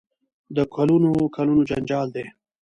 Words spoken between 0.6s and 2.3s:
کلونو کلونو جنجال دی.